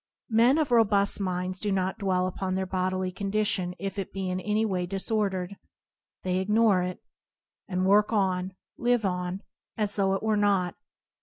Men 0.31 0.57
of 0.57 0.71
robust 0.71 1.19
minds 1.21 1.59
do 1.59 1.71
not 1.71 1.99
dwell 1.99 2.25
upon 2.25 2.55
their 2.55 2.65
bodily 2.65 3.11
condition 3.11 3.75
if 3.77 3.99
it 3.99 4.11
be 4.11 4.31
in 4.31 4.39
any 4.39 4.65
way 4.65 4.87
disordered— 4.87 5.57
they 6.23 6.39
ignore 6.39 6.81
it, 6.81 7.03
and 7.67 7.85
work 7.85 8.11
on, 8.11 8.55
live 8.79 9.05
on, 9.05 9.43
as 9.77 9.97
though 9.97 10.15
it 10.15 10.23
were 10.23 10.37
not. 10.37 10.73